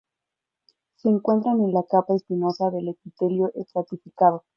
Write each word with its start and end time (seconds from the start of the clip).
Se 0.95 1.09
encuentran 1.09 1.59
en 1.61 1.73
la 1.75 1.83
capa 1.83 2.15
espinosa 2.15 2.71
del 2.71 2.87
epitelio 2.87 3.51
estratificado. 3.53 4.45